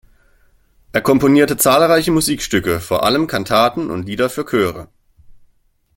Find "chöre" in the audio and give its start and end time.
4.47-4.89